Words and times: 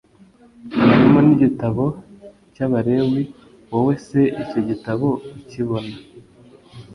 harimo 0.87 1.19
n 1.25 1.27
igitabo 1.35 1.85
cy 2.53 2.61
abalewi 2.65 3.21
wowe 3.69 3.93
se 4.07 4.21
icyo 4.41 4.59
gitabo 4.69 5.07
ukibona 5.37 5.95